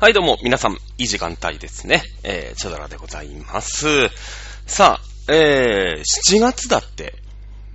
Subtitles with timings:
[0.00, 2.04] はい、どうも、皆さん、いい時間帯ですね。
[2.22, 4.08] えー、チャドラでございます。
[4.64, 7.16] さあ、えー、7月だって、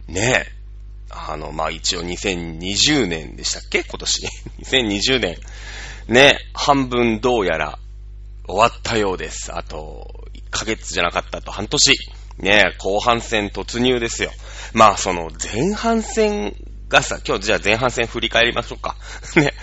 [0.07, 0.51] ねえ、
[1.09, 3.83] あの、まあ、一応2020年でしたっけ？
[3.83, 4.25] 今年。
[4.63, 5.37] 2020年。
[6.07, 7.77] ねえ、半分どうやら
[8.47, 9.53] 終わったようです。
[9.53, 11.91] あと、1ヶ月じゃなかったと半年。
[12.37, 14.31] ねえ、後半戦突入ですよ。
[14.71, 16.55] まあ、その前半戦
[16.93, 18.95] がさ、今日じゃあ前半戦振り返りましょうか。
[19.35, 19.53] ね。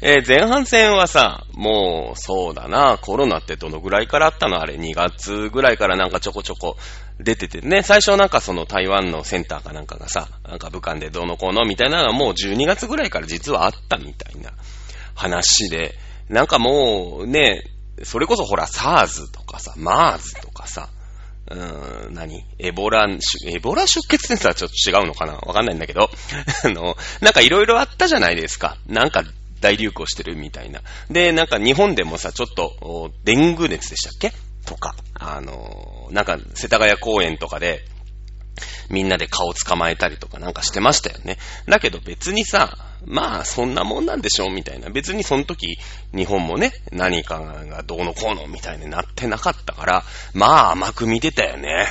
[0.00, 4.60] えー前半戦はさ、もう、そうだな、コロナってどのぐらいからあったの？
[4.60, 6.76] あれ、2月ぐらいからなんかちょこちょこ
[7.20, 11.66] 出ててね、最初なんかその台湾のセンターかなんかがさ、なんか武漢でどうのこうの？
[11.66, 14.50] みたいなのがもう12月ぐらいから実はあったみたいな
[15.14, 15.94] 話で、
[16.28, 17.64] なんかもうね、
[18.02, 20.88] それこそほら、SARS とかさ、MARS とかさ、
[21.50, 22.44] うん、何？
[22.58, 23.08] エボラ、
[23.46, 25.34] エボラ出血熱とはちょっと違うのかな？
[25.34, 26.08] わかんないんだけど、
[26.64, 28.76] あの、なんかいろいろあったじゃないですか。
[28.86, 29.24] なんか
[29.60, 30.80] 大流行してるみたいな。
[31.10, 34.32] で、なんか日本でもさ、ちょっと、デング熱でしたっけ？
[34.64, 37.84] とか、あの、なんか世田谷公園とかで、
[38.88, 41.38] みんなで顔捕まえたりとかなんかしてましたよね。
[41.66, 44.90] だけど別にさ、まあそんなもんなんでしょうみたいな。
[44.90, 45.78] 別にその時
[46.14, 51.86] 日本もね、何かがどうのこうのみたいになってなかったから、まあ甘く見てたよね。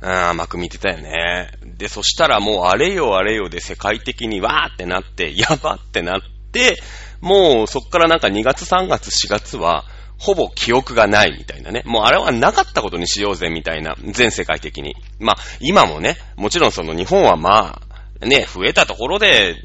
[0.00, 1.50] うん、甘く見てたよね。
[1.64, 6.20] で、そしたらもうあれよあれよで世界的にわーってなって、やばってなっ
[6.52, 6.78] て、
[7.20, 9.84] もうそっからなんか2月3月4月は、
[10.18, 11.82] ほぼ記憶がないみたいなね。
[11.84, 14.96] もうあれはなかったことにしようぜみたいな、全世界的に。
[15.18, 17.80] まあ、今もね、もちろんその日本はま
[18.20, 19.56] あ、ね、増えたところで、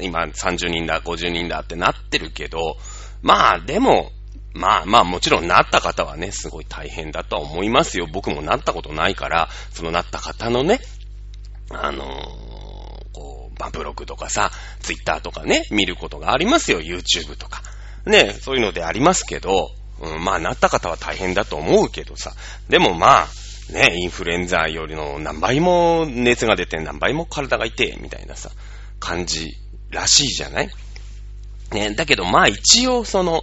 [0.00, 2.76] 今30人だ、50人だってなってるけど、
[3.22, 4.10] まあでも、
[4.54, 8.06] まあまあもちろんなった方はね、すごい大変だとは思いますよ。
[8.10, 10.80] 僕もなったことないから、そのなった方のね、
[11.70, 12.54] あのー
[13.14, 17.62] こう、まあ、ブログとかさ、ツイッターとかね、見ることがありますよ、YouTube とか。
[18.06, 22.32] ね、そういうのでありますけど、うん、まあ、なった方は大変だと思うけどさ、
[22.68, 23.26] でもまあ、
[23.72, 28.50] ね、インフルエンザよりの何倍も熱が出て何倍も体が痛いみたいなさ、
[29.00, 29.54] 感じ
[29.90, 30.68] らしいじゃない？
[31.72, 33.42] ね、だけどまあ一応その、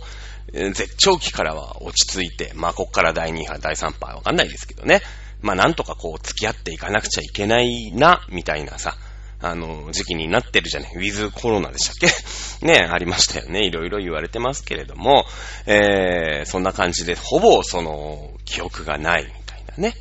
[0.54, 5.02] 絶頂期からは落ち着いて、まあこっから第2波、第3波わかんないですけどね。
[5.42, 8.96] まあなんとかこう付き合っていかなくちゃいけないな、みたいなさ、
[9.42, 10.92] あの、時期になってるじゃない。
[10.96, 11.96] ウィズコロナでしたっ
[12.62, 12.66] け？
[12.66, 13.66] ね、ありましたよね。
[13.66, 15.26] いろいろ言われてますけれども、
[15.66, 19.96] えー、そんな感じで、ほぼその、記憶がないみたいなね。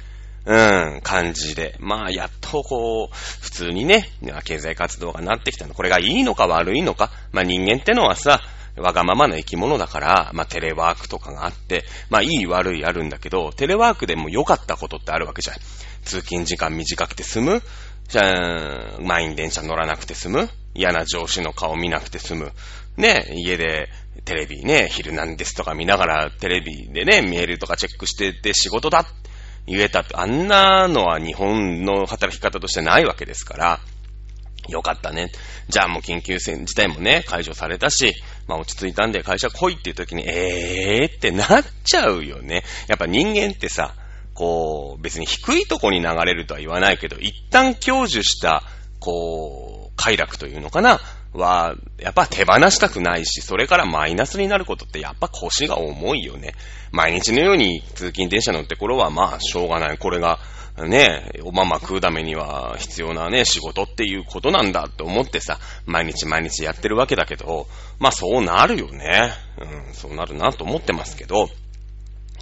[0.46, 1.76] うん、感じで。
[1.78, 4.10] まあ、やっとこう、普通にね、
[4.44, 5.74] 経済活動がなってきたの。
[5.74, 7.10] これがいいのか悪いのか。
[7.32, 8.40] まあ人間ってのはさ、
[8.76, 15.56] わがままな生き物だから、まあテレワークとかがあって、まあいい悪いあるんだけど、テレワークでも良かったことってあるわけじゃん。
[16.04, 17.62] 通勤時間短くて済む
[18.10, 20.50] じゃあ、満員電車乗らなくて済む？
[20.75, 22.53] 嫌な上司の顔見なくて済む？
[22.97, 23.88] ね、家で
[24.25, 29.06] テレビね、昼なんですとか見ながらテレビでね、メールとかチェックしてて仕事だ
[29.66, 33.81] 言えたって、あんなのは日本の働き方としてないわけですから、
[34.69, 35.31] よかったね。
[35.69, 38.15] じゃあもう緊急事自体もね、解除されたし、
[38.49, 42.65] まあ落ち着いたんで会社来いっていう時に、えーってなっちゃうよね。
[42.88, 43.94] やっぱ人間ってさ、
[44.40, 48.62] こう、別に低いとこに流れるとは言わないけど、一旦享受した、
[48.98, 50.98] こう、快楽というのかな
[51.34, 56.54] は、やっぱ手放したくないし、それからマイナスになることってやっぱ腰が重いよね。
[56.90, 59.98] 毎日のように通勤電車乗って頃はまあしょうがない。
[59.98, 60.38] これが
[60.78, 67.66] ね、おまま食うためには必要なね、仕事っていうことなんだって思ってさ、毎日毎日やってるわけだけど、
[67.98, 69.34] まあそうなるよね。
[69.58, 71.50] うん、そうなるなと思ってますけど、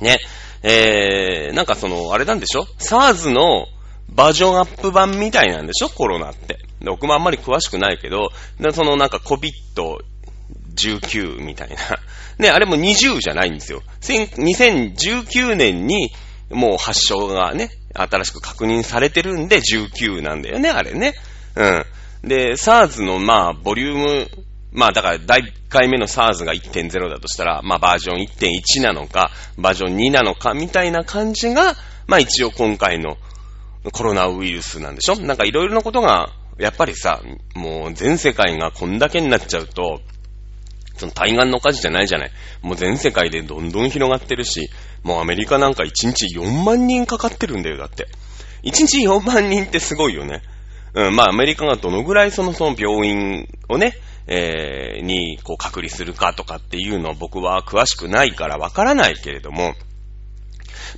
[0.01, 0.19] ね、
[0.63, 3.67] えー、なんかその、あれなんでしょ ?SARS の
[4.09, 5.89] バージョンアップ版みたいなんでしょ？
[5.89, 6.59] コロナって。
[6.81, 8.31] 僕もあんまり詳しくないけど、
[8.73, 11.77] そのなんか COVID19 みたいな。
[12.39, 13.83] ね、あれも20じゃないんですよ。
[14.01, 16.13] 2019年に
[16.51, 21.15] もう発症がね、新しく確認されてるんで19なんだよね、あれね。
[21.57, 21.85] うん。
[22.23, 24.29] で、SARS のまあ、ボリューム、
[24.73, 31.75] まあだから第1回目の SARS が1.0だとしたら、まあバージョン1.1なのか、バージョン2なのかみたいな感じが、
[32.07, 33.17] まあ一応今回の
[33.93, 35.17] コロナウイルスなんでしょ？
[35.17, 37.23] なんかいろいろなことが、やっぱりさ、
[37.55, 40.01] もう全世界がこんだけになっちゃうと、
[40.97, 42.31] その対岸の火事じゃないじゃない。
[42.61, 44.69] もう全世界でどんどん広がってるし、
[45.05, 48.09] もうアメリカなんか1日4万人かかってるんだよ、だって。
[48.65, 50.43] 1日4万人ってすごいよね。
[50.99, 53.95] うん、まあアメリカがどのぐらいそのその病院をね、
[54.27, 59.75] えー、にこう隔離するかとかっていうのは僕は詳しくないからわからないけれども、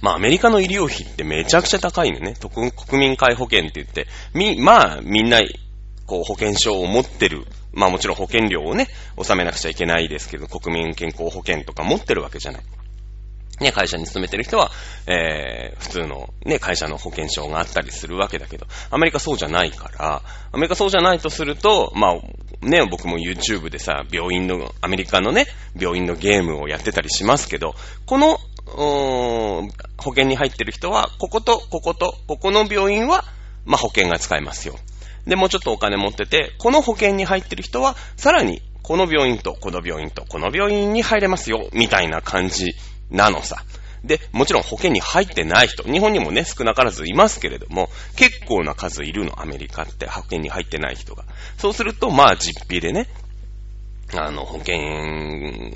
[0.00, 2.34] まあアメリカの医療費ってめちゃくちゃ高いのね。
[2.40, 5.40] 国民皆保険って言って、み、まあみんな、
[6.06, 7.44] こう、保険証を持ってる。
[7.72, 12.62] まあもちろん保険料をね、納めなくちゃいけないですけど、国民健康保険とか持ってるわけじゃない。
[13.60, 14.70] ね、会社に勤めてる人は、
[15.06, 20.22] えー、普通のね、会社の保険証があったりするわけだけど、アメリカそうじゃないから、
[20.52, 25.46] アメリカそうじゃないとすると、まあ、ね、僕も YouTube でさ、病院の、アメリカのね、
[25.78, 27.74] 病院のゲームをやってたりしますけど、
[28.06, 29.68] この、保
[30.10, 33.24] 険に入ってる人は、ここと、ここと、ここの病院は、
[33.66, 34.74] まあ、保険が使えますよ。
[35.26, 42.74] で、もうちょっとお金持ってて、この保険に入ってる人は、さらに、この病院と、この病院と、この病院に入れますよ、みたいな感じ
[43.10, 43.64] なのさ。
[44.04, 51.24] で、もちろん保険に入ってない人、日本にもね、少なからずいますけれども、結構な数いるの、アメリカって保険に入ってない人が。
[51.58, 53.08] そうすると、まあ、実費でね、
[54.14, 54.76] あの、保険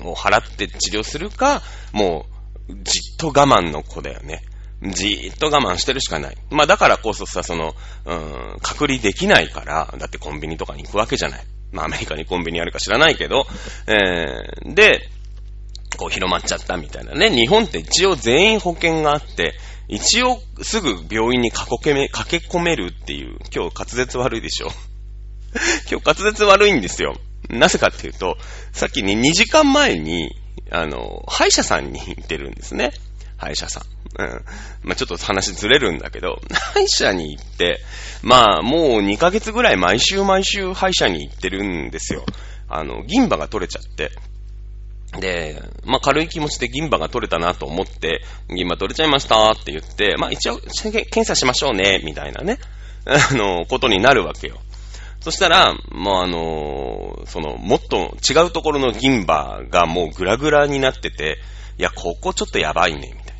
[0.09, 1.61] を払って治療するか、
[1.93, 2.25] も
[2.67, 4.43] う、じっと我慢の子だよね。
[4.81, 6.37] じーっと我慢してるしかない。
[6.49, 11.45] まあだからこそさ、その、うーん、隔離できないから、だってコンビニとかに行くわけじゃない。
[11.71, 13.47] まあアメリカにコンビニあるか知らないけど、
[13.87, 15.09] えー、で、
[15.95, 17.29] こう広まっちゃったみたいなね。
[17.29, 19.53] 日本って一応全員保険があって、
[19.87, 24.67] 一応すぐ病院に駆け込めるっていう、今日滑舌悪いでしょ
[25.89, 27.15] 今日滑舌悪いんですよ。
[27.49, 28.37] なぜかっていうと、
[28.73, 30.35] さっきに2時間前に、
[30.71, 32.91] あの、歯医者さんに行ってるんですね。
[33.37, 33.95] 歯医者さん。
[34.17, 34.45] うん。
[34.83, 36.41] まあ、ちょっと話ずれるんだけど、
[36.73, 37.81] 歯医者に行って、
[38.21, 42.25] まあ、もう2ヶ月ぐらい毎週毎週歯医者に行ってるんですよ。
[42.67, 44.11] あの、銀歯が取れちゃって。
[45.19, 52.59] で、まあ、軽い気持ちで銀歯が取れたなと思って、銀歯取れちゃいましたって言って、まあ、一応、検査しましょうね、みたいなね、
[53.05, 54.59] あの、ことになるわけよ。
[55.19, 61.39] そしたら、もうあのその、もっと違うところの銀歯がもうグラグラになってて、
[61.79, 63.35] いや、ここちょっとやばいね、みたい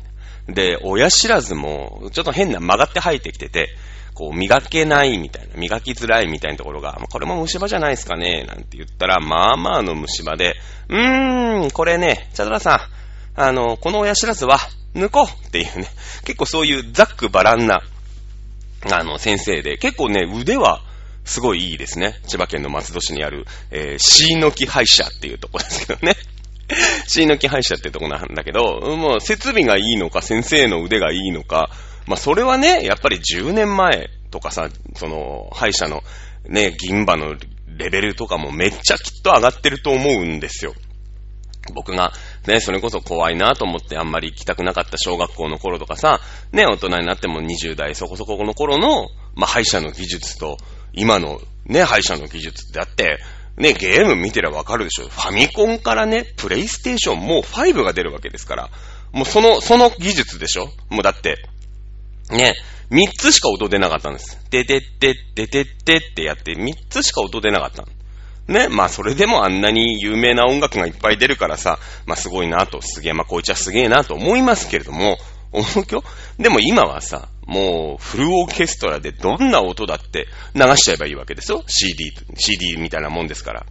[0.48, 0.54] な。
[0.54, 3.68] で、親知らずも、ちょっと変な曲がって生えてきてて、
[4.16, 10.54] こう、磨けないみたいな、磨きづらいみたいなところが、これも虫歯じゃないですかね、なんて言ったら、まあまあの虫歯で、
[10.88, 12.88] うーん、これね、チャドラさ
[13.36, 14.58] ん、あの、この親知らずは、
[14.94, 15.86] 抜こうっていうね、
[16.24, 17.82] 結構そういうざっくばらんな、
[18.90, 20.80] あの、先生で、結構ね、腕は、
[21.26, 22.14] すごいいいですね。
[22.26, 26.14] 千葉県の松戸市にある、えー、シーノキ歯医者っていうとこですけどね。
[27.06, 31.70] シーノキ歯医者ってとこなんだけど、もう設備がいいのか、先生の腕がいいのか、
[32.06, 36.02] まあ、それはね、やっぱり10年前とかさ、その、歯医者の
[36.48, 37.34] ね、銀歯の
[37.66, 40.74] レベルとかもめっちゃきっと上がってると思うんですよ。
[41.74, 42.12] 僕が、
[42.46, 46.20] ね、それこそ怖いなと思ってあんまり行きたくなかった小学校の頃とかさ、
[46.52, 50.58] ね、大人になっても20代そこそこの頃の、まあ、歯医者の技術と、
[50.92, 53.18] 今のね、歯医者の技術ってあって、
[53.56, 55.08] ね、ゲーム見てりゃわかるでしょ。
[55.08, 58.70] ファミコンからね、プレイステーションもう5が出るわけですから。
[59.12, 61.48] もうその、その技術でしょもうだって、
[62.30, 62.54] ね、
[62.90, 64.38] 三つしか音出なかったんです。
[64.50, 67.84] でてってっててってってやって三つしか音出なかった
[68.48, 75.18] ね、まあそれでもあんなに有名な音楽がいっぱい出るからさ、まあすごいなと、すげえ、まあこいつはすげえなと思いますけれども、
[75.52, 76.04] 思うきょ
[76.38, 81.64] でも今はさ、もうフルオーケストラでどんな音だって流しちゃえばいいわけですよ。
[81.66, 83.66] CD、CD みたいなもんですから。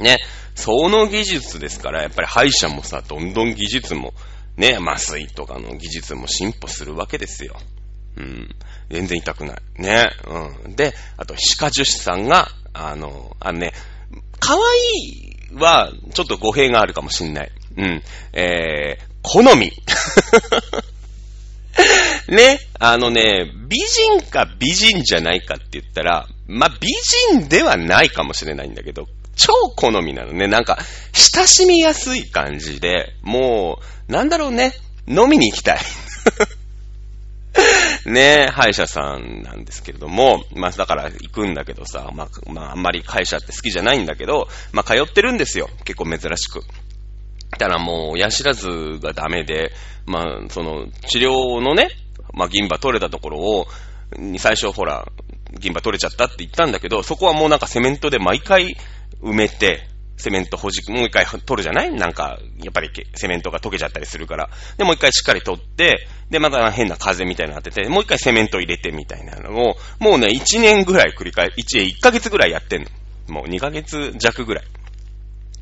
[0.00, 0.18] ね、
[0.54, 4.12] その技術ですから、やっぱり歯医者もさ、どんどん技術も
[4.58, 7.56] ね、麻酔とかの技術も進歩するわけですよ。
[8.16, 8.54] うん。
[8.90, 9.56] 全然痛くない。
[9.80, 10.10] ね。
[10.64, 10.76] うん。
[10.76, 13.72] で、あと、歯科樹脂さんが、あの、あのね、
[14.40, 17.52] 可愛いいは、ちょっと語弊があるかもしんない。
[17.76, 18.02] うん。
[18.32, 19.72] えー、好み。
[22.28, 26.88] ね、あのね、美人か美人じゃないかって言ったら、まあ、美
[27.32, 29.06] 人ではないかもしれないんだけど、
[29.38, 30.48] 超好みなのね。
[30.48, 30.78] なんか、
[31.12, 33.78] 親しみやすい感じで、も
[34.08, 34.74] う、なんだろうね、
[35.06, 35.78] 飲みに行きたい。
[38.04, 45.70] ねえ、歯医者さんなんですけれども、まあだから行くんだけどさ、まあ、まああんまり歯医者って好きじゃないんだけど、まあ通ってるんですよ。
[45.84, 46.62] 結構珍しく。
[47.58, 49.72] たらもう、親知らずがダメで、
[50.06, 51.88] まあその治療のね、
[52.34, 53.66] まあ銀歯取れたところを、
[54.38, 55.06] 最初ほら、
[55.58, 58.76] 銀歯取れちゃったって言ったんだけど、そこはもうなんかセメントで毎回
[59.22, 61.92] 埋めて、セメントほじ、もう一回取るじゃない？
[61.92, 64.50] なんか、やっぱりセメントが溶けちゃったりするから。
[64.76, 72.88] で、もう一回しっかり取って、で、また変な風みたいになってて、もう一回セメント入れてみたいなのを、もうね、一年ぐらい繰り返、一年一ヶ月ぐらいやってんの。
[73.28, 74.64] もう二ヶ月弱ぐらい。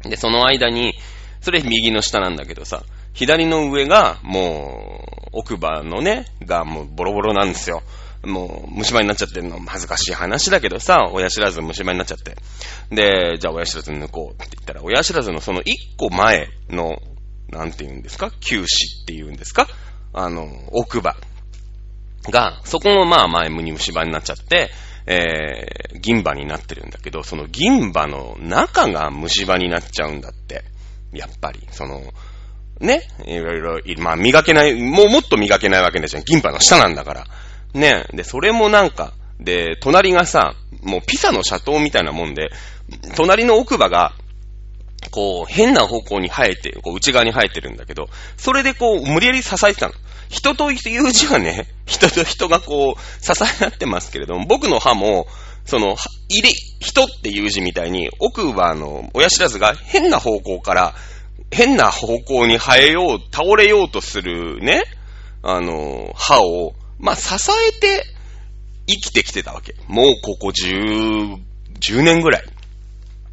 [0.09, 0.95] で、その間に、
[1.43, 2.83] それ右の下なんだけどさ、
[3.13, 7.83] 左の上が、もう、奥歯のね、がもうボロボロなんですよ。
[8.27, 12.37] もう、虫歯になっちゃってるの恥ずかしい話だけどさ、親知らず虫歯になっちゃって。
[12.91, 16.99] で、じゃあ親知らず抜こうって言ったら、親知らずのその一個前の、
[17.49, 18.31] なんて言うんですか？
[18.41, 19.69] 臼歯って言うんですか？
[20.13, 21.17] あの、奥歯
[22.31, 24.71] が、そこもまあ前に虫歯になっちゃって、
[25.07, 30.65] えー、銀歯になってるんだけど、その銀歯の中が虫歯になっちゃうんだって。
[31.13, 32.03] やっぱり、その、
[32.81, 36.25] ね、いろいろ、まあ磨けない、もうもっと磨けないわけでじゃん。
[36.25, 37.25] 銀歯の下なんだから。
[37.77, 42.51] ね、で、それもなんか、で、隣がさ、もうピサの斜塔みたいなもんで、
[43.15, 44.13] 隣の奥歯が、
[45.11, 49.95] こう、変な方向に生えて、こう、内側に生えてるんだけど、それでこう、無理やり支えてたの。
[50.29, 55.27] 人という字はね、 人と人がこう、支え合ってますけれども、僕の歯も、
[55.65, 55.97] その、
[56.29, 60.95] 入れ、人っていう字みたいに、奥歯の親知らずが変な方向から、
[61.53, 64.83] 変な方向に生えよう、倒れようとするね、
[65.43, 67.35] あの、歯を、まあ、支
[67.69, 68.05] えて
[68.87, 69.75] 生きてきてたわけ。
[69.89, 71.39] もうここ10、
[71.81, 72.45] 10年ぐらい。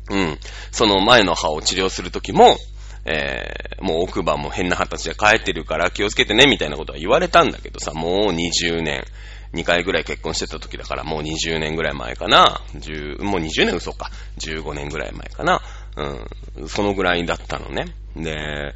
[0.10, 0.40] うん。
[0.72, 2.58] その前の歯を治療するときも、
[3.06, 9.04] えー、もう奥歯も変な形で変えてるから気をつけてね、みたいなことは言われたんだけどさ、もう20年、
[9.54, 12.62] 2回ぐらい結婚してた時だから、もう20年ぐらい前かな。
[12.76, 14.10] 10、もう20年嘘か。
[14.40, 15.62] 15年ぐらい前かな。
[16.58, 16.68] うん。
[16.68, 17.86] そのぐらいだったのね。
[18.16, 18.74] で、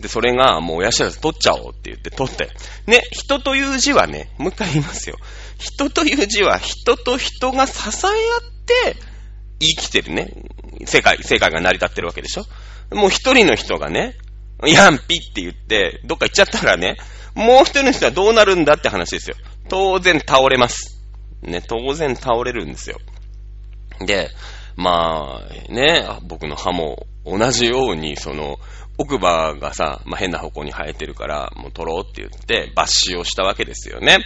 [0.00, 2.50] で、それがもう親知らず取っちゃおうって言って取って。
[2.86, 5.16] ね、人という字はね、もう一回言いますよ。
[5.58, 7.72] 人という字は人と人が支
[8.06, 8.14] え合っ
[8.66, 8.96] て
[9.60, 10.32] 生きてるね。
[10.86, 12.44] 世界、世界が成り立ってるわけでしょ
[12.94, 14.16] もう一人の人がね、
[14.66, 16.96] やんぴって言って、どっか行っちゃったらね、
[17.34, 19.36] もう一人の人はどうなるんだって話ですよ。
[19.68, 20.98] 当然倒れます。
[21.42, 22.98] ね、当然倒れるんですよ。
[24.00, 24.30] で、
[24.76, 28.58] まあ、ね、僕の歯も同じように、その、
[28.98, 34.18] 奥歯がさ、まあ、変な方向に生えてるから、もう取ろうって言って、抜歯をしたわけですよね。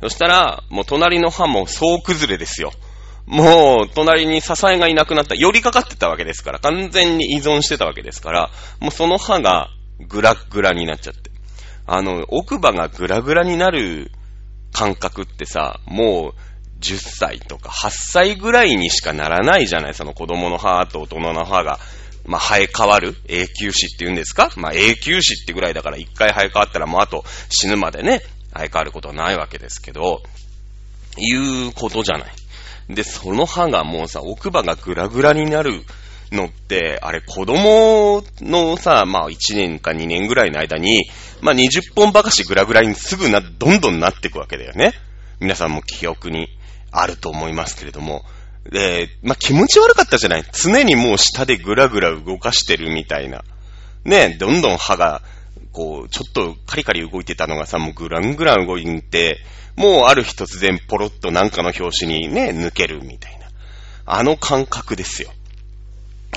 [0.00, 2.72] そしたら、もう隣の歯も総崩れですよ。
[3.26, 5.34] もう、隣に支えがいなくなった。
[5.34, 9.68] 寄りかかってたわけですから、完全に依存してたわけですから、もうその歯が
[10.08, 11.30] グラグラになっちゃって。
[11.86, 14.10] あの、奥歯がグラグラになる
[14.72, 16.53] 感覚ってさ、もう、
[16.84, 21.78] 10歳とか8歳ぐらいにしかならないじゃないその子供の歯と大人の歯が、
[22.26, 23.16] まあ、生え変わる？
[23.28, 24.50] 永久歯って言うんですか？
[24.56, 28.20] まあ、永久歯ってぐらいだから一回生え変わったらもうあと死ぬまでね、
[28.52, 30.22] 生え変わることはないわけですけど、
[31.16, 31.34] い
[31.68, 32.32] うことじゃない。
[32.88, 35.82] で、その歯がもうさ、奥歯がグラグラになる
[36.32, 41.04] のって、あれ子供のさ、まあ1年か2年ぐらいの間に、
[41.40, 44.92] まあ20本ばかしグラグラにすぐな、どんどんなっていくわけだよね。
[45.40, 46.48] 皆さんも記憶に
[46.94, 48.24] あると思いますけれども。
[48.70, 50.44] で、まあ気持ち悪かったじゃない？
[50.52, 53.42] 常にもう下でグラグラ動かしてるみたいな。
[54.04, 55.22] ね、どんどん歯が、
[55.72, 59.38] こう、ちょっとカリカリ動いてたのがさ、もうグラングラン動いて、
[59.76, 63.46] もうある日突然ポロッとなんかの表紙にね、抜けるみたいな。
[64.06, 65.30] あの感覚ですよ。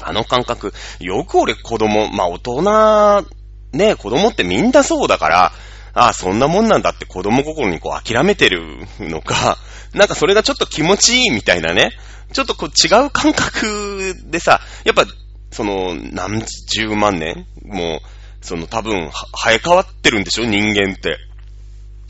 [0.02, 0.74] あの感覚。
[1.00, 3.28] よく俺子供、まあ大人、
[3.74, 5.52] ね、子供ってみんなそうだから、
[5.98, 9.58] ああ、そんなもんなんだって子供心にこう諦めてるのか、
[9.94, 11.92] なんかそれがちょっと気持ちいいみたいなね。
[12.34, 15.06] ちょっとこう違う感覚でさ、やっぱ、
[15.50, 21.18] その、何十万年もう、その多分、生え変わってるんでしょ人間って。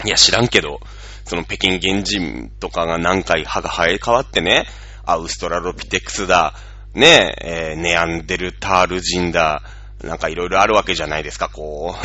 [0.05, 0.79] いや、知らんけど。
[1.25, 4.65] その北京原人とかが何回歯が生え変わってね、
[5.05, 6.55] アウストラロピテクスだ、
[6.93, 9.61] ねえ、ー、ネアンデルタール人だ、
[10.03, 11.95] なんかいろいろあるわけじゃないですか、こ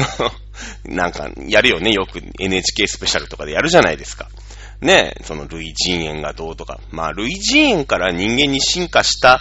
[0.85, 0.89] う。
[0.89, 4.29] なんか、やるよね、よく NHK スペシャルとかでやるじゃないですか。
[4.81, 6.81] ねその類人猿がどうとか。
[6.91, 9.41] まあ、類人猿から人間に進化した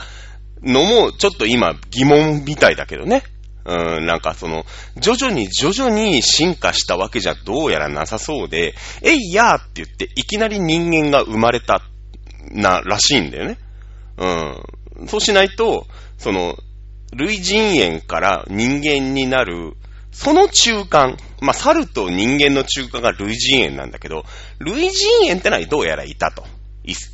[0.62, 3.24] のも、ちょっと今疑問みたいだけどね。
[3.64, 4.66] うん、なんかその、
[4.98, 11.82] 徐々に徐々に進化したわけじゃどうやらなさそうで、えいやーって言って、いきなり人間が生まれた、
[12.52, 13.58] な、らしいんだよね。
[14.18, 15.08] うん。
[15.08, 16.58] そうしないと、その、
[17.14, 19.76] 類人猿から人間になる、
[20.12, 24.24] その中間、まあ、猿と人間の中間が類人猿なんだけど、
[24.60, 26.44] 類人猿ってのはどうやらいたと。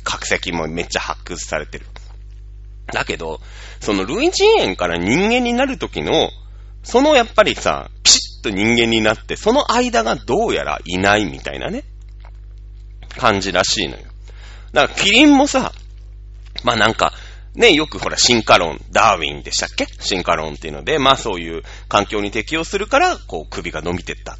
[0.04, 1.86] 角石もめっちゃ発掘されてる。
[2.86, 3.40] だけど、
[3.80, 6.30] その類人猿から人間になるときの、
[6.82, 11.84] そのやっぱりさ、ピシッと人間になって、その間がどうやらいないみたいなね、
[13.18, 14.04] 感じらしいのよ。
[14.72, 15.72] だからキリンもさ、
[16.64, 17.12] まあなんか、
[17.54, 19.86] ね、よくほら進化論、ダーウィンでしたっけ？
[20.00, 24.36] 進化論っていうので、まあそういう環境に適応するから、こう首が伸びてった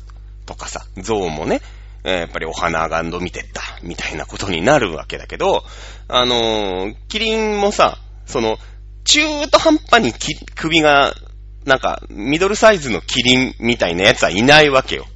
[0.47, 1.61] とかさ、象もね、
[2.05, 5.65] やっぱりお花が伸びてった、みたいなことになるわけだけど、
[6.09, 8.59] あのー、キリンもさ、その、
[9.05, 10.13] 中途半端に
[10.55, 11.15] 首が、
[11.65, 15.07] なんか、ミドルサイズのキリンみたいなやつはいないわけよ。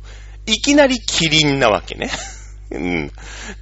[0.46, 2.10] いきなりキリンなわけね。
[2.72, 3.12] うん。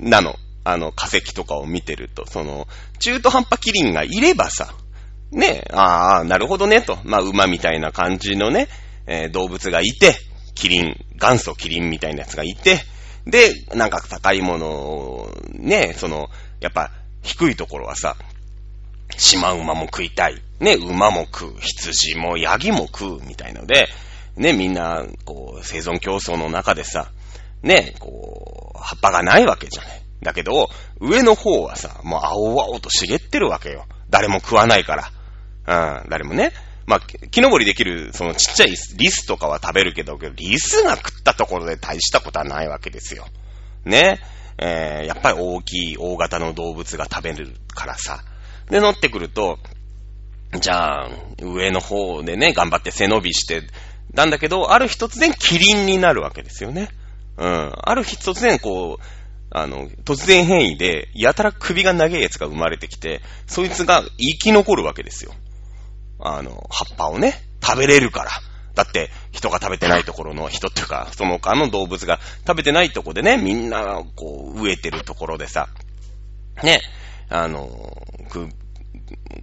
[0.01, 0.37] なの。
[0.73, 2.67] あの、化石とかを見てると、その、
[2.99, 4.75] 中途半端キリンがいればさ、
[5.31, 6.99] ね、ああ、なるほどね、と。
[7.05, 8.69] まあ、馬みたいな感じのね、
[9.07, 10.15] えー、動物がいて、
[10.55, 12.81] キリン、元祖キリンみたいなやつがいて、
[13.27, 16.29] で、なんか高いものを、ね、その、
[16.61, 16.91] やっぱ、
[17.23, 18.17] 低いところはさ、
[19.17, 20.43] シマ馬も食いたい。
[20.59, 21.55] ね、馬も食う。
[21.61, 23.21] 羊もヤギも食う。
[23.27, 23.89] みたいので、
[24.37, 27.11] ね、みんな、こう、生存競争の中でさ、
[27.63, 30.00] ね、こう、葉っぱがないわけじゃない。
[30.23, 30.69] だけど、
[31.01, 33.87] 上の方はさ、もう青々と茂ってるわけよ。
[34.11, 34.97] 誰も食わないか
[35.67, 36.03] ら。
[36.03, 36.53] うん、誰もね。
[36.87, 43.27] まあ、木登りできる、そのちっちゃいリスとかは食べるけど、リスが食ったところで大したことはないわけですよ。
[43.85, 44.19] ね。
[44.59, 48.23] えー、やっぱり大きい、大型の動物が食べるからさ。
[48.69, 49.59] で、乗ってくると、
[50.61, 51.11] じゃあ、
[51.41, 53.63] 上の方でね、頑張って背伸びして、
[54.13, 56.89] なんだけど、ある日突然キリンになるわけですよね。
[57.37, 57.73] うん。
[57.75, 59.05] ある日突然こう、
[59.53, 65.33] あの、突然変異で、やたら首が長いやつが生まれてきて、そいつが生き残るわけですよ。
[66.21, 68.31] あの、葉っぱをね、食べれるから。
[68.75, 75.69] だって、人が食べてないところの人っていうか、その他の動物が食べてないとこでね、みんな、こう、植えてるところでさ、
[76.63, 76.81] ね、
[77.29, 77.69] あの、
[78.29, 78.49] く、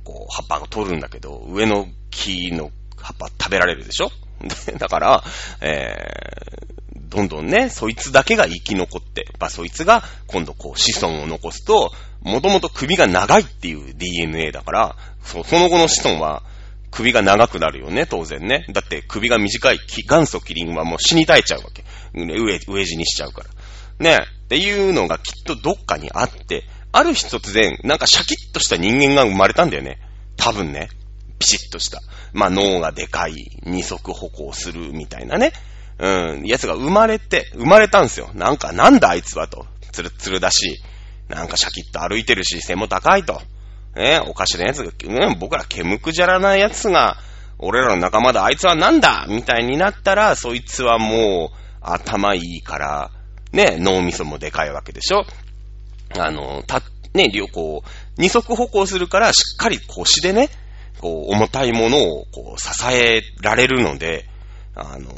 [0.04, 4.12] こう、葉っぱが取るんだけど、上の木の葉っぱ食べられるでしょ？
[4.78, 5.24] だから、
[5.62, 6.76] えー、
[7.10, 16.44] どんどんね、そいつだけが生き残って、まあ、そいつが今度こう子孫を残すと、もともと首が長いっていう DNA だから、そその後の子孫は
[16.92, 18.66] 首が長くなるよね、当然ね。
[18.74, 21.84] だって首が短い元祖キリンはもう死に絶えちゃうわけ。
[22.14, 23.50] 上、上地にしちゃうから。
[24.00, 24.20] ね。
[24.46, 30.00] っていうのがきっとどっかにあって、ある日突然、なんかシャキッとした人間が生まれたんだよね。
[30.38, 30.90] 多分ね。
[31.40, 32.02] ピシッとした。
[32.34, 33.34] まあ脳がでかい、
[33.64, 35.54] 二足歩行するみたいなね。
[36.00, 38.30] うん、やつが生まれて、生まれたんすよ。
[38.34, 39.66] なんか、なんだあいつはと。
[39.92, 40.80] つるつるだし、
[41.27, 43.42] なんかシャキッと歩いてるし、背も高いと。
[43.96, 47.18] ね、おかしなやつが、ね、僕ら毛むくじゃらないやつが、
[47.58, 49.25] 俺らの仲間だ、あいつはなんだ？
[49.27, 53.12] みたいになったら、そいつはもう、頭いいから、
[53.51, 55.25] ね、脳みそもでかいわけでしょ
[56.16, 56.84] あの、た、
[57.16, 57.84] ね、旅行、
[58.18, 60.50] 二足歩行するから、しっかり腰でね、
[61.00, 64.25] こう、重たいものを、こう、支えられるので、
[64.75, 65.10] あの、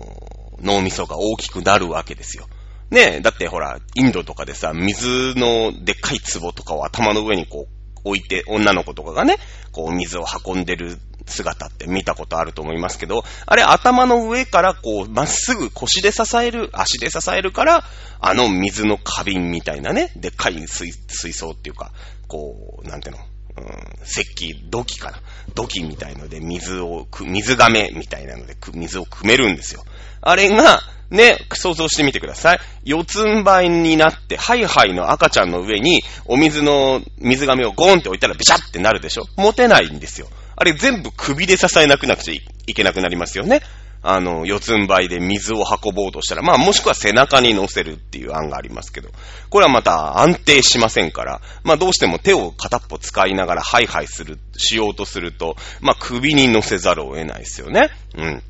[0.61, 2.47] 脳みそが大きくなるわけですよ。
[2.91, 9.37] ねえだってほら、インドとかでさ、水のでっかい壺とかを頭の上にこう、置いて、女の子とかがね、
[9.71, 17.83] こう、水を運んでる姿って見たことあると思いますけど、あれ頭の上からこう、まっすぐ腰で支える、足で支えるから、
[18.19, 21.91] あの水の花瓶みたいなね、でっかい水水槽っていうか、
[22.27, 23.21] こう、なんていうの、
[23.59, 25.19] うん、石器、土器かな。
[25.55, 29.83] 土器みたいので水を、水亀みたいなので水を汲めるんですよ。
[30.21, 32.59] あれが、ね、想像してみてください。
[32.83, 40.27] 四つん這いになって、ハイハイの赤ちゃんの上に、お水の、水瓶をゴーンって置いたらビシャってなるでしょ持てないんですよ。
[40.55, 42.33] あれ全部首で支えなくなくちゃ
[42.67, 43.61] いけなくなりますよね。
[44.01, 49.09] あの、四つん這いで水を運ぼうとしたら、まあもしくは背中に乗せるっていう案がありますけど、
[49.49, 57.89] これはまた安定しませんから、まあどうしても手を片っぽ使いながらハイハイする、しようとすると、まあ首に乗せざるを得ないですよね。
[58.17, 58.43] うん。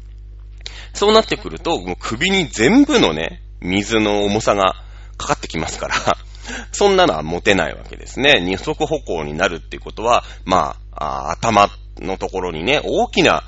[0.93, 4.75] そうなってくると、もう首に全部のね、水の重さが
[5.17, 5.95] かかってきますから、
[6.71, 8.39] そんなのは持てないわけですね。
[8.41, 13.43] 二足歩行になるっていうことは、まあ、あ頭のところにね、大きな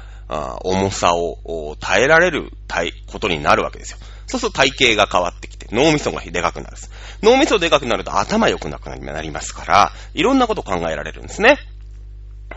[0.63, 3.97] 重さを耐えられる体ことになるわけですよ。
[4.27, 6.77] そうすると体型が変わってきて、脳みそがでかくなる
[7.21, 11.57] 脳みそでかくなると頭良くなくなりますから、いろんなこと考えられるんですね。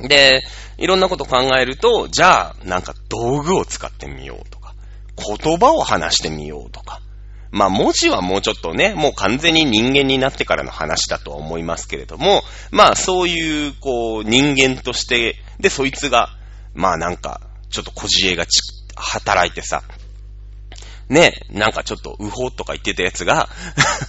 [0.00, 0.42] で、
[0.78, 4.74] いろんなこと考えると、じゃあ、なんか道具を使ってみようとか、
[5.16, 7.00] 言葉を話してみようとか。
[7.50, 16.30] まあ文字はもうちょっとね、もう完全に人間になってからの話だとは思いますけれども、まあそういう、こう、人間として、で、そいつが、
[16.74, 17.40] まあなんか、
[17.74, 18.46] ちょっと小知恵が
[18.94, 19.82] 働いてさ、
[21.08, 23.48] ね、なんかちょっと、うほとか言ってたやつが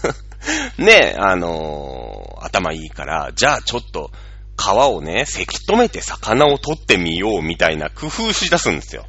[0.78, 4.12] ね、あのー、頭いいから、じゃあちょっと、
[4.56, 9.06] 川をね、せき止めて魚を取ってみようみたいな工夫し出すんですよ。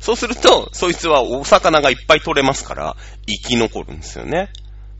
[0.00, 4.48] そうすると、そいつはお魚がいっぱい取れますから、生き残るんですよね。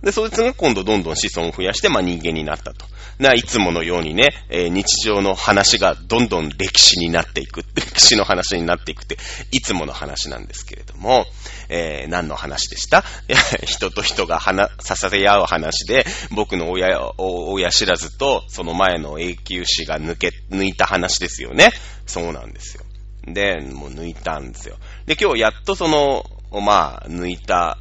[0.03, 2.85] で、そいつが今度どんどん子孫を増やして、まあ人間になったと。
[3.19, 9.19] な、いつものようにね、えー、日常の話がどんどん歴史になっていく、 歴史の話になっていくって、
[9.51, 11.27] いつもの話なんですけれども、
[11.69, 13.05] えー、何の話でした？
[13.67, 21.73] 人と人が話、ささせ合う話で、僕の親、親知らずと、その前の永久歯が抜け、抜いた話ですよね。
[22.07, 22.85] そうなんですよ。
[23.27, 24.77] で、もう抜いたんですよ。
[25.07, 27.79] で、今日やっとその、まあ、抜いた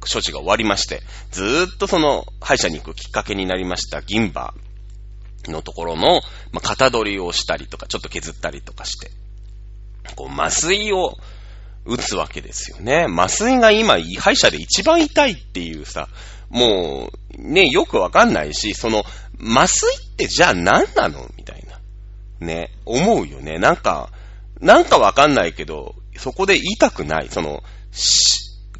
[0.00, 4.52] 処置が終わりまして、ずーっとその、歯医者に行くきっかけになりました銀歯
[5.46, 6.20] のところの、
[6.52, 9.10] まあ、型取りをしたりとか、ちょっと削ったりとかして、
[10.16, 11.16] こう、麻酔を
[11.84, 13.06] 打つわけですよね。
[13.08, 16.08] 麻酔が今、歯医者で一番痛いっていうさ、
[16.48, 19.04] もう、ね、よくわかんないし、その、
[19.40, 21.26] 麻酔ってじゃあ何なの？
[21.36, 21.80] みたいな。
[22.46, 23.58] ね、思うよね。
[23.58, 24.10] なんか、
[24.60, 27.62] なんかわかんないけど、そこで痛くない、その、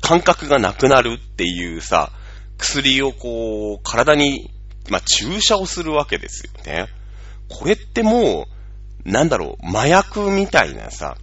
[0.03, 2.13] 感覚がなくなるっていうさ、
[2.59, 4.51] 薬をこう、体に、
[4.89, 6.87] まあ、注射をするわけですよね。
[7.49, 8.47] これっても
[9.05, 11.17] う、なんだろう、麻薬みたいなさ、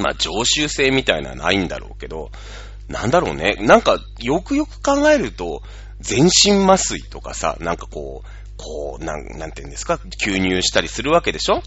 [0.00, 2.30] まあ、常習性みたいなのはないんだろうけど、
[2.88, 3.54] なんだろうね。
[3.60, 5.62] なんか、よくよく考えると、
[6.00, 11.62] 全身麻酔とかさ、なんかこう、こう、なん、なんて言うんですか、吸入したりするわけでしょ？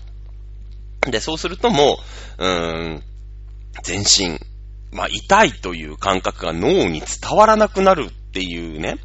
[1.10, 2.00] で、そうするとも
[2.38, 3.04] う、うーん、
[3.84, 4.40] 全身、
[4.92, 8.98] まあ、痛いという感覚が脳に伝わらなくなるっていうね、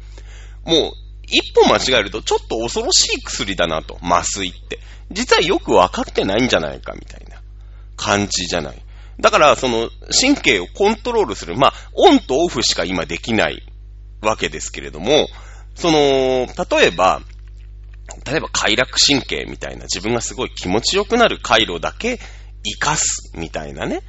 [0.65, 0.91] もう、
[1.33, 4.79] 一歩間違えるとちょっと恐ろしい薬だなと、麻酔って。
[5.11, 7.41] 実はよくわかってないんじゃないかみたいな
[7.97, 8.81] 感じじゃない。
[9.19, 13.63] だから、その、神経をコントロールする、まあ、オンとオフしか今できない
[14.21, 15.27] わけですけれども、
[15.75, 17.21] その、例えば、
[18.25, 22.19] 例えば快楽神経みたいな自分がすごい気持ちよくなる回路だけ
[22.63, 24.01] 活かすみたいなね、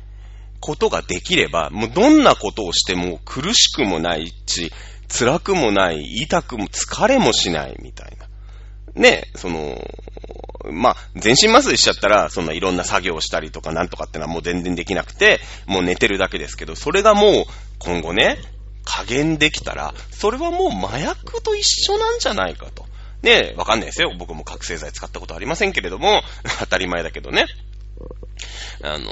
[0.60, 4.72] ことができれば、もうどんなことをしても苦しくもないし、
[5.16, 8.26] 辛くもない、痛くも疲れもしないみたいな。
[8.94, 9.80] ね、その、
[10.72, 17.44] まあ、全身麻酔しちゃったら、そんないろんな作業をしたりとかなんとかってのはもう全然できなくて、もう寝てるだけですけど、それがもう
[17.78, 18.38] 今後ね、
[18.84, 22.86] 加減できたら、それはもう麻薬と一緒なんじゃないかと。
[23.22, 24.12] ね、わかんないですよ。
[24.18, 26.22] 僕も覚醒剤使ったことありませんけれども、
[26.60, 27.46] 当たり前だけどね。
[28.82, 29.10] あの、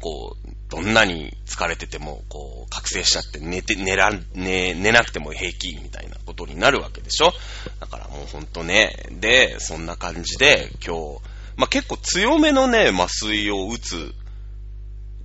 [0.00, 0.41] こう、
[0.72, 7.34] どんなに疲れてても、こう、覚醒しちゃって寝て、寝らん、寝、寝なくても平気みたいなことになるわけでしょ？
[7.78, 11.20] だからもうほんとね、で、そんな感じで今日、
[11.56, 14.14] まあ、結構強めのね、麻酔を打つ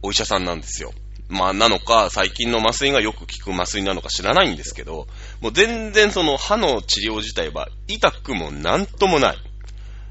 [0.01, 0.91] お医者さんなんですよ。
[1.29, 5.07] まあ、なのか、最近の麻酔がよく効く麻酔なのか知らないんですけど、
[5.39, 9.37] もう全然その歯の治療自体は痛くもなんともない。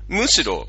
[0.08, 0.66] むしろ、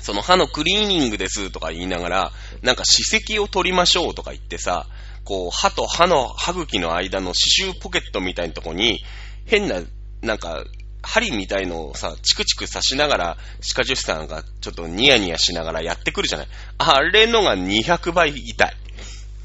[0.00, 2.32] その歯のクリーニングですとか言いながら、
[2.62, 4.86] なんか歯石を取りましょうとか言ってさ、
[5.24, 9.04] こう、歯と歯の歯茎の間の刺繍ポケットみたいなとこに、
[9.44, 9.82] 変な、
[10.22, 10.64] なんか、
[11.02, 16.48] 針みたいのをさ、チクチク刺しながら、歯科助手さんがちょっとニヤニヤしながらやってくるじゃない。
[16.78, 18.76] あれのが200倍痛い。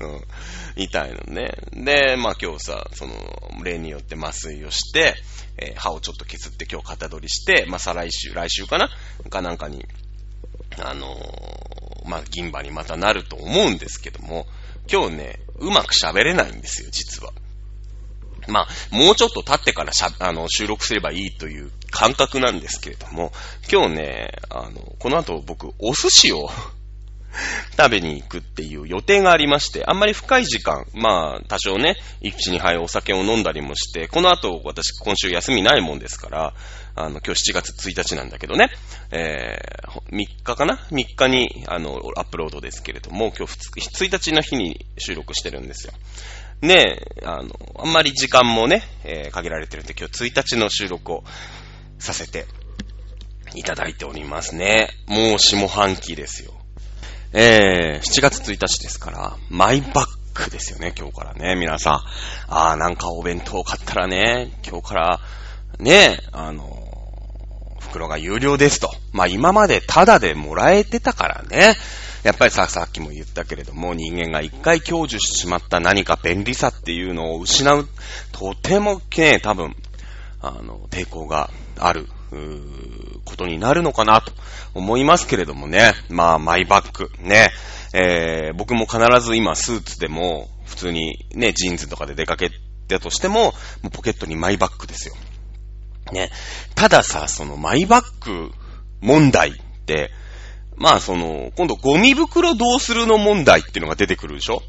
[0.01, 0.21] うん。
[0.75, 1.53] 痛いのね。
[1.73, 3.13] で、まあ今日さ、その、
[3.63, 5.15] 例によって麻酔をして、
[5.57, 8.89] えー、歯をちょっと削って今日型取りして、まあ再来週、来週かな？
[9.29, 9.85] かなんかに、
[10.79, 14.47] あのー、まあ銀歯にまたなると思うんですけども、
[14.91, 17.33] 今日ね、うまく喋れないんですよ、実は。
[18.47, 23.31] まあ、もうちょっと経ってからしゃ、あの、収録すればいいという感覚なんですけれども、
[23.71, 26.49] 今日ね、あの、この後僕、お寿司を
[27.77, 36.53] 食べに行くっていう予定がありまして、あんまり深い時間、まあ、多少ね、一日に杯お酒を飲んだりもして、この後、私、今週休みないもんですから、
[36.95, 38.69] あの、今日7月1日なんだけどね、
[39.11, 45.93] えー、3日かな ?3 日に、あの、アップロードですけれども、今日2 1日の日に収録してるんですよ。
[46.61, 51.23] ねあの、あんまり時間もね、えー、限られてるんで、今日1日の収録を
[51.97, 52.45] させて
[53.55, 54.89] いただいておりますね。
[55.07, 56.60] もう下半期ですよ。
[57.33, 61.93] えー、7月1日ですから、マイバッグですよね、今日からね、皆さん。
[62.47, 65.19] あー、なんかお弁当買ったらね、今日から、
[65.79, 66.65] ね、あの
[67.79, 68.91] 袋が有料ですと。
[69.13, 71.75] まあ今までタダでもらえてたからね。
[72.23, 77.87] やっぱりさ、さっきも言ったけれども、人間が一回享受してしまった何か便利さっていうのを失う、
[78.31, 79.75] とてもね、多分、
[80.41, 82.07] あの、抵抗がある、
[83.25, 84.31] ことになるのかなと
[84.73, 85.93] 思いますけれどもね。
[86.09, 87.51] まあ、マイバッグ、ね。
[87.93, 92.49] えー、僕も必ず今スーツでも、普通にね、ジーンズとかで出かけ
[92.87, 93.53] たとしても、も
[93.85, 95.15] うポケットにマイバッグですよ。
[96.13, 96.29] ね。
[96.75, 98.51] たださ、そのマイバッグ
[99.01, 99.53] 問題っ
[99.85, 100.11] て、
[100.77, 104.63] まあその、今度ゴミ袋どうするの問題っていうのが出てくるでしょ？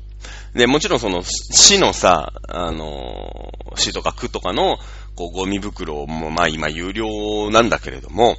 [0.54, 4.78] で、もちろんその、市のさ、あの、市とか区とかの、
[5.16, 8.36] こう、ゴミ袋も、まあ今有料なんだけれども、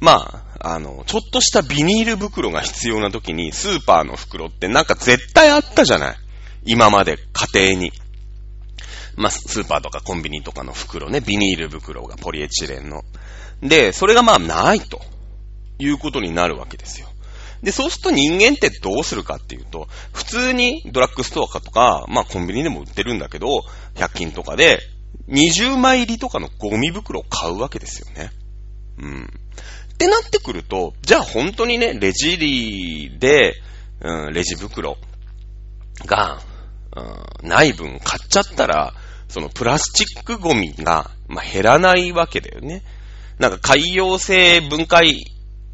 [0.00, 6.16] まあ、あの、ちょっとしたビニール袋が必要な時に、スーパーの袋ってなんか絶対あったじゃない？
[6.64, 7.18] 今まで
[7.54, 7.92] 家庭に。
[9.16, 13.02] まあ、スーパーとかコンビニとかの袋ね、ビニール袋がポリエチレンの。
[13.62, 15.00] で、それがまあないと
[15.78, 17.08] いうことになるわけですよ。
[17.62, 23.62] で、そうすると人間ってどうするかっていうと、普通にドラッグストアかとか、まあコンビニでも売ってるんだけど、
[23.94, 24.80] 100均とかで、
[25.28, 28.30] 20枚入りとかのゴミ袋を買うわけですよね。
[28.98, 29.24] うん。
[29.24, 33.54] ってなってくると、じゃあ本当にね、レジリで、
[34.00, 34.98] うん、レジ袋
[36.04, 36.40] が、
[37.42, 38.94] うん、ない分買っちゃったら、
[39.28, 42.82] そのプラスチックゴミが、まあ、減らないわけだよね。
[43.38, 45.24] なんか海洋性分解、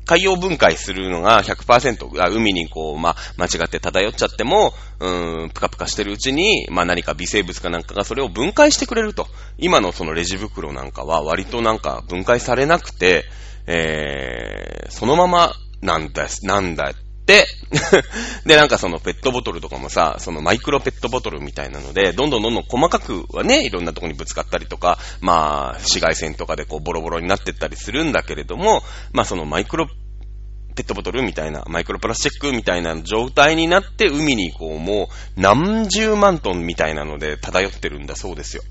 [0.04, 9.26] 海洋分解するのが100%、あ海にこう、まあ、間違って漂っちゃっても、うーん、ぷかぷかしてるうちに、まあ何か微生物かなんかがそれを分解してくれると。
[9.58, 13.24] 今のそのレジ袋なんかは割となんか分解されなくて、
[13.66, 16.92] えー、そのままなんだ、なんだ、
[18.46, 28.82] で、なんかそのペットボトルとかもさ、そのマイクロペットボトルみたいなので、どんどんどんどん細かくはね、いろんなとこにぶつかったりとか、まあ、紫外線とかでこうボロボロになってったりするんだけれども、
[29.12, 29.86] まあそのマイクロ
[30.74, 38.62] ペットボトルみたいな、マイクロプラスチックみたいな状態になって、海にこうもう何十万トンみたいなので漂ってるんだそうですよ。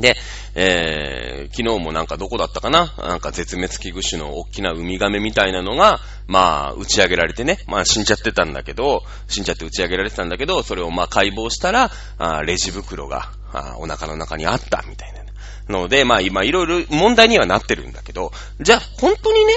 [0.00, 0.16] で、
[0.54, 2.94] えー、昨日もなんかどこだったかな？
[2.98, 15.24] なんか絶滅危惧種の大きなウミガメみたいなのが、まあ、打ち上げられてね、まあ死んじゃってたんだけど、死んじゃって打ち上げられてたんだけど、それをまあ解剖したら、あレジ袋があお腹の中にあったみたいな。
[15.66, 19.52] ので、まあ今いろいろ問題にはなってるんだけど、じゃあ本当にね、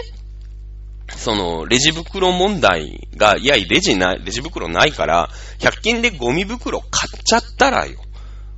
[1.09, 7.99] その、レジ袋問題が、いや、レジな、レジ袋ないから、100均でゴミ袋買っちゃったらよ。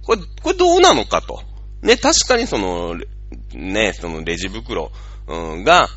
[0.03, 1.41] これ、これどうなのかと。
[1.81, 2.95] ね、確かにその、
[3.53, 4.91] ね、そのレジ袋、
[5.27, 5.87] うん、が、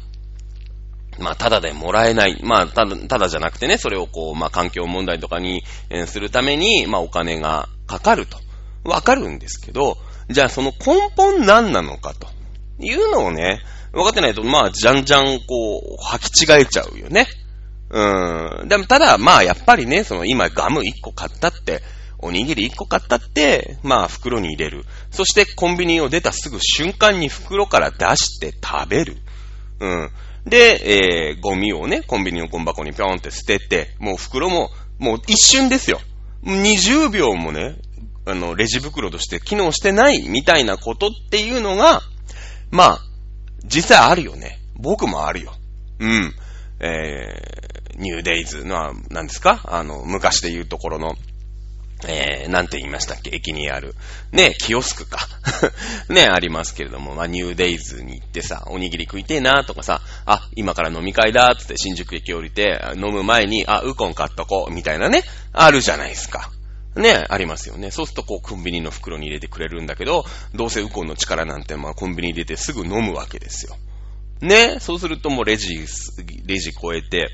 [1.19, 2.41] まあ、ただでもらえない。
[2.43, 5.63] まあ、ただ、ただじゃなくてね、それをこう、まあ、環境問題とかに、
[6.07, 8.39] するために、まあ、お金がかかると。
[8.85, 9.97] わかるんですけど、
[10.29, 12.27] じゃあその根本何なのかと。
[12.81, 13.61] いうのをね、
[13.93, 17.27] 分かってないと、まあ、じゃんじゃん、こう、履き違えちゃうよね。
[17.91, 18.69] うん。
[18.69, 21.83] でも、ただ、まあ、やっぱりね、その、今、ガム1個買ったって、
[22.23, 24.85] おにぎり1個買ったって、まあ袋に入れる。
[25.11, 29.17] そしてコンビニを出たすぐ瞬間に袋から出して食べる。
[29.81, 30.11] うん。
[30.47, 36.01] で、えー、ゴミをね、コンビニのゴミ箱にぴょんって捨てて、もう袋も、もう一瞬ですよ。
[36.45, 37.77] 20秒もね、
[38.25, 42.03] あの、レジ袋として機能してないみたいなことっていうのが、
[42.71, 42.99] まあ、
[43.65, 44.61] 実際あるよね。
[44.75, 45.55] 僕もあるよ。
[46.01, 46.35] うん。
[46.81, 49.61] えー、ニューデイズの、何ですか？
[49.65, 51.15] あの、昔で言うところの、
[52.09, 53.31] えー、なんて言いましたっけ？
[53.35, 53.95] 駅にある。
[54.33, 55.29] ね、キオスクか。
[56.09, 66.51] ね、ありますけれども、まあ、ニューデイズに行ってさ、おにぎり食いてえなとかさ、あ、今から飲み会だつって新宿駅降りて、飲む前に、あ、ウコン買っとこう、みたいなね、あるじゃないですか。
[66.97, 67.91] ね、ありますよね。
[67.91, 73.77] そうするとこう、コンビニの袋に入れてくれるんだけど、どうせウコンの力なんて、まあ、コンビニに入れてすぐ飲むわけですよ。
[74.43, 75.87] ね、そうするともうレジ、
[76.45, 77.31] レジ超えて、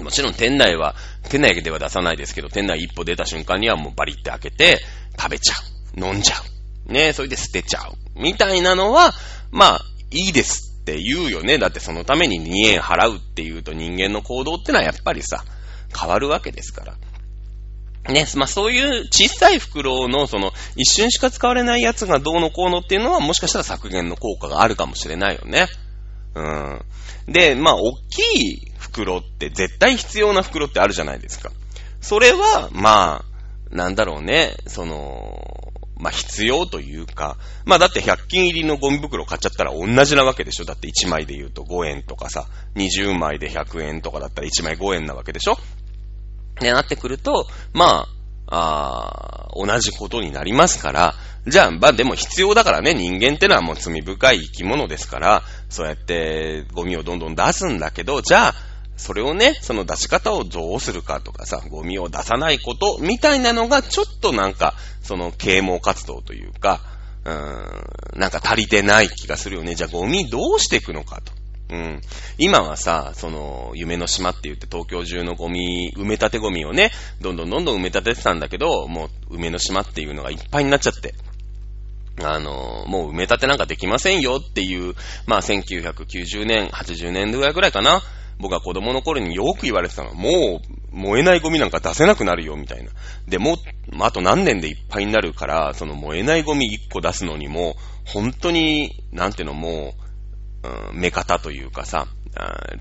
[0.00, 0.94] もちろん店内は、
[1.28, 4.80] 店内では出さないですけど、店内一歩出た瞬間にはもうバリって開けて、
[5.18, 5.54] 食べちゃ
[5.96, 6.00] う。
[6.00, 6.36] 飲んじゃ
[6.88, 6.92] う。
[6.92, 7.94] ねそれで捨てちゃう。
[8.20, 9.12] みたいなのは、
[9.50, 9.80] まあ、
[10.10, 11.58] いいですって言うよね。
[11.58, 15.44] だってそのために2円払うっていうと人間の行動ってのはやっぱりさ、
[15.98, 16.94] 変わるわけですから。
[18.12, 25.66] ね、まあそういう小さい袋のその一瞬しか使われないやつがどうのこうのっていうのはもしかしたら削減の効果があるかもしれないよね。
[26.38, 27.32] うん。
[27.32, 31.50] で、まあ大きい袋って絶対必要な袋ってあるじゃないですか。
[32.00, 42.46] それは、まあ、なんだろうね、その、まあ必要というか、まあだって100均入りのゴミ袋買っちゃったら同じなわけでしょだって1枚で言うと5円とかさ、
[42.76, 45.58] 20枚で100円とかだったら1枚5円なわけでしょ
[46.60, 48.17] で、なってくると、まあ、
[48.50, 51.14] あ同じことになりますから、
[51.46, 58.54] じゃあ、まあでも必要だからね、人間ってのはもう罪深い生き物ですから、そうやってゴミをどんどん出すんだけど、じゃあ、
[58.96, 66.80] それをね、その出し方をどうするかとかさ、ゴミを出さないことみたいなのがちょっとなんか、その啓蒙活動というか、
[67.24, 69.74] うーん、なんか足りてない気がするよね。
[69.74, 71.37] じゃあゴミどうしていくのかと。
[71.70, 72.00] うん。
[72.38, 81.14] 今はさ、その、夢の島って言って東京中のゴミ、埋め立てゴミをね、どんどんどんどん埋め立ててたんだけど、もう、梅の島っていうのがいっぱいになっちゃって。
[82.22, 84.94] あの、もう埋め立てなんかできませんよっていう、
[85.26, 88.02] まあ1990年、80年ぐらいぐらいかな。
[88.40, 90.60] 僕は子供の頃によく言われてたのは、も
[90.92, 92.90] う燃えないゴミなんか出せなくなるよ、みたいな。
[93.26, 93.56] で、もう、
[94.00, 100.07] あと何年でいっぱいになるから、その燃えないゴミ1個出すのにも、本当に、なんていうのもう、
[100.90, 102.06] うん、目方というかさ、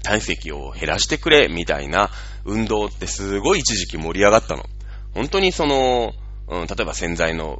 [0.03, 2.11] 体積を減らしてくれ、みたいな
[2.45, 4.65] 運動ってすごい一時期盛り上がったの。
[5.13, 6.13] 本当にその、
[6.47, 7.59] うん、例えば洗剤の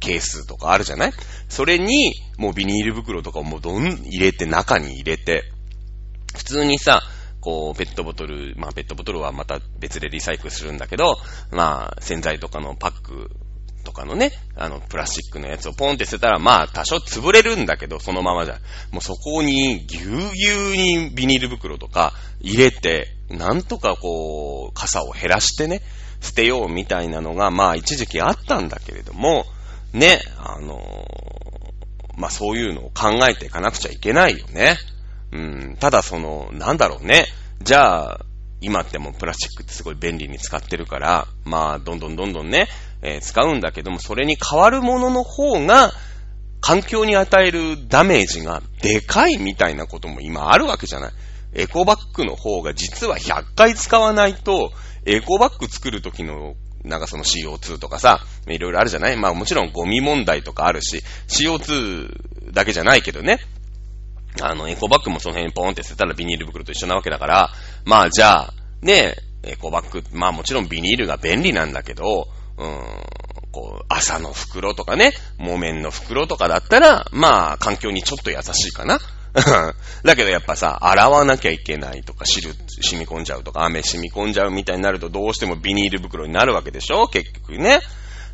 [0.00, 1.12] ケースとかあるじゃない？
[1.48, 5.44] それに、もうビニール袋とかをもうどん入れて、中に入れて、
[6.36, 7.02] 普通にさ、
[7.40, 11.16] こう、ペットボトル、まあ、ペットボトルはまた別でリサイクルするんだけど、
[11.52, 13.30] まあ、洗剤とかのパック
[13.88, 18.58] とかのね、あの、プラスチックのやつをポンって捨てたら、まあ、多少潰れるんだけど、そのままじゃ。
[18.92, 25.80] もうそこに、ぎゅうぎゅうにビニール袋とか入れて、なんとかこう、傘を減らしてね、
[26.20, 29.46] 捨てようみたいなのが、まあ、一時期あったんだけれども、
[29.94, 30.82] ね、あの
[32.18, 34.76] まあそういうのを考えていかなくちゃいけないよね。
[35.32, 37.24] うん、ただその、なんだろうね。
[37.62, 38.20] じゃあ、
[38.60, 42.68] 今ってもうプラスチックってすごい便利に使ってるから、まあ、どんどんどんどんね、
[43.02, 45.92] えー、使うんだけども、それに変わるものの方が、
[46.60, 51.12] 環境に与えるダメージがでかいみたいなことも今あるわけじゃない。
[51.54, 54.72] エコバッグの方が実は100回使わないと、
[55.06, 63.38] エコバッグ作る時のなんかその CO2 とかさ、いろいろあるじゃないまあもちろんゴミ問題とかあるし、CO2 だけじゃないけどね。
[64.42, 67.50] あの、エコバッグもその辺にポンって捨てたらビニール袋と一緒なわけだから、
[67.84, 72.82] まあじゃあ、ね、エコバッグ、まあもちろんビニールが便利なんだけど、うーん、
[73.52, 78.98] こう、朝の袋とかね、木綿の袋とかだったら、まあ環境にちょっと優しいかな。
[80.04, 87.06] だけどやっぱさ、洗わなきゃいけないとか、汁染み込んじゃうとか、雨染み込んじゃうみたいになると、どうしてもビニール袋になるわけでしょ？
[87.08, 87.80] 結局ね。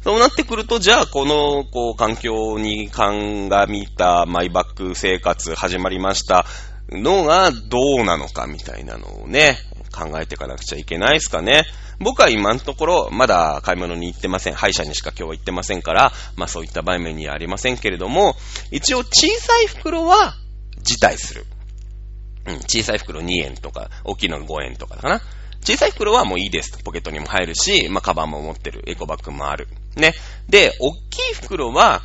[0.04, 6.44] そうなってくると、じゃあ、この、こう、環境に鑑みたマイバッグ生活始まりました
[6.90, 9.56] のがどうなのかみたいなのをね、
[9.96, 11.64] 考えていかなくちゃいけないですかね。
[12.00, 14.54] 僕は今のところ、まだ買い物に行ってません。
[14.54, 18.36] 歯医者にしか今日は行ってませんから、まあそういった場面にはありませんけれども、
[18.70, 20.34] 一応小さい袋は
[20.82, 21.46] 辞退する。
[22.46, 25.20] うん、小さい袋2円とか、大きいの5円とかだかな。
[25.64, 26.82] 小さい袋はもういいです。
[26.84, 28.82] ポケットにも入るし、まあ、カバンも持ってる。
[28.86, 29.66] エコバッグもある。
[29.96, 30.12] ね。
[30.48, 32.02] で、大きい袋は、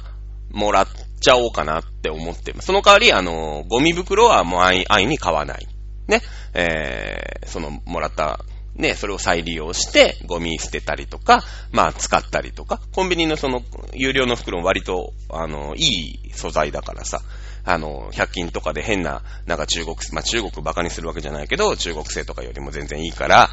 [0.51, 0.87] もらっ
[1.19, 2.67] ちゃおうかなって思ってます。
[2.67, 5.67] その代わり、あの、ゴミ袋はもう安易に買わない。
[6.07, 6.21] ね。
[6.53, 8.39] えー、その、もらった
[8.79, 13.61] ね、それを再利用して、ゴミ捨てたりとか、まあ使ったりとか、コンビニのその、
[13.93, 17.21] 有料の袋も割と、あの、いい素材だからさ、
[17.69, 23.49] あの、100均とかで変な、なんか中国、まあ、中国バカにするわけじゃないけど、中国製とかよりも全然いいから、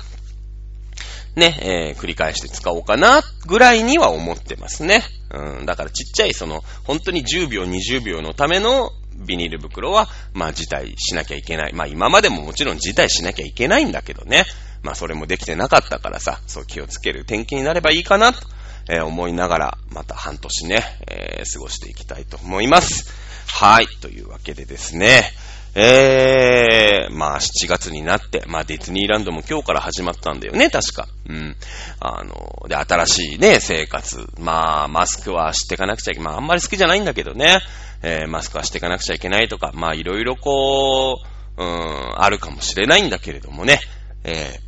[1.34, 5.02] ね、えー、繰り返して使おうかな、ぐらいには思ってますね。
[5.30, 8.90] うん、だからちっちゃいその、本当に10秒、20秒のための
[9.26, 11.74] ビニール袋は、まあ辞退しなきゃいけない。
[11.74, 14.46] まあ今までももちろん辞退しなきゃいけないんだけどね。
[14.82, 18.40] まあそれもできてなかったからさ、そう気をつける天気になればいいかな、と、
[18.88, 23.26] え、思いながら、また半年ね、えー、過ごしていきたいと思います。
[23.46, 23.86] はい。
[24.00, 25.32] というわけでですね。
[25.78, 31.06] えー、まあ7月になって、まあディズニーランドも今日から始まったんだよね、確か。
[31.28, 31.56] うん。
[32.00, 34.26] あの、で、新しいね、生活。
[34.38, 36.26] まあ、マスクはしていかなくちゃいけない。
[36.28, 37.58] まあ、あんまり好きじゃないんだけどね。
[38.02, 41.18] えー、マスクはしていかなくちゃいけないとか、まあ、いろいろこ
[41.58, 43.80] う、うん、あるかもしれないんだけれどもね。
[44.24, 44.60] え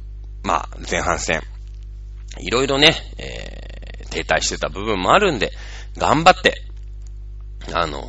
[0.45, 1.43] ー、まあ、前半戦。
[2.39, 5.53] いろいろね、えー、停滞してた部分もあるんで、
[5.97, 6.63] 頑張って、
[7.73, 8.05] あの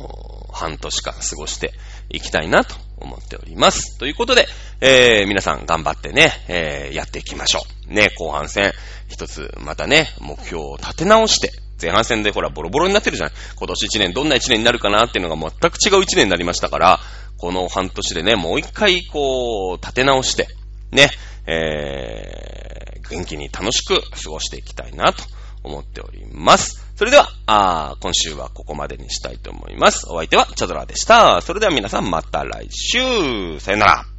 [0.50, 1.72] 半年間過ごして
[2.08, 3.98] いきたいなと思っております。
[3.98, 4.46] ということで、
[4.80, 7.92] えー、皆さん頑張ってね、えー、やっていきましょう。
[7.92, 8.72] ね、後半戦、
[9.08, 13.30] 一つまたね、目標を立て直して、前半戦でほらボロボロになってるじゃん。
[13.56, 17.00] 今年一年どんな一年になるかなっていうのが全く違う一年になりましたから、
[17.38, 20.48] この半年でね、もう一回こう、立て直して、
[20.92, 21.10] ね、
[21.46, 25.24] えー、元気に楽しく過ごしていきたいなと
[25.62, 26.89] 思っております。
[27.00, 30.06] それでは、あ今週はここまでにしたいと思います。
[30.10, 31.40] お相手はチャドラでした。
[31.40, 33.58] それでは皆さんまた来週。
[33.58, 34.09] さよなら。